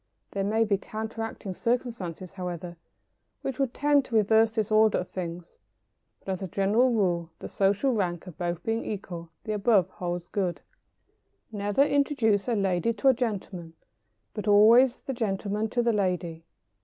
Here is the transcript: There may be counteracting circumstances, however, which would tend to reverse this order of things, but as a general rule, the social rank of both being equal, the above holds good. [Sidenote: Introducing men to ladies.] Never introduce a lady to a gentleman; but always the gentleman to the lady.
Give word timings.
There 0.31 0.43
may 0.43 0.63
be 0.63 0.79
counteracting 0.79 1.53
circumstances, 1.53 2.31
however, 2.31 2.75
which 3.43 3.59
would 3.59 3.71
tend 3.71 4.03
to 4.05 4.15
reverse 4.15 4.49
this 4.55 4.71
order 4.71 4.97
of 4.97 5.09
things, 5.09 5.59
but 6.25 6.31
as 6.31 6.41
a 6.41 6.47
general 6.47 6.89
rule, 6.91 7.29
the 7.37 7.47
social 7.47 7.91
rank 7.93 8.25
of 8.25 8.35
both 8.35 8.63
being 8.63 8.83
equal, 8.83 9.29
the 9.43 9.51
above 9.51 9.91
holds 9.91 10.25
good. 10.27 10.61
[Sidenote: 11.51 11.77
Introducing 11.77 11.83
men 11.83 11.83
to 11.83 11.83
ladies.] 11.85 11.91
Never 11.91 11.95
introduce 11.95 12.47
a 12.47 12.55
lady 12.55 12.93
to 12.99 13.07
a 13.09 13.13
gentleman; 13.13 13.73
but 14.33 14.47
always 14.47 14.99
the 15.01 15.13
gentleman 15.13 15.69
to 15.69 15.83
the 15.83 15.93
lady. 15.93 16.45